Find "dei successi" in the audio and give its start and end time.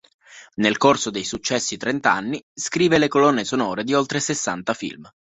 1.11-1.77